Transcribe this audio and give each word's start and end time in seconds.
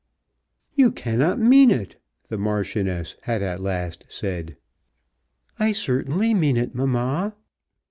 "You 0.73 0.91
cannot 0.91 1.37
mean 1.37 1.69
it!" 1.69 1.97
the 2.27 2.39
Marchioness 2.39 3.17
had 3.21 3.43
at 3.43 3.61
last 3.61 4.05
said. 4.09 4.57
"I 5.59 5.73
certainly 5.73 6.33
mean 6.33 6.57
it, 6.57 6.73
mamma." 6.73 7.35